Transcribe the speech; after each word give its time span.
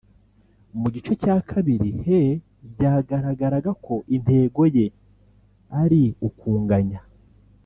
Mu 0.79 0.87
gice 0.93 1.13
cya 1.21 1.35
kabiri 1.49 1.89
Hey 2.07 2.29
byagaragaraga 2.73 3.71
ko 3.85 3.93
intego 4.15 4.61
ye 4.75 4.85
ari 5.81 6.03
ukunganya 6.27 7.01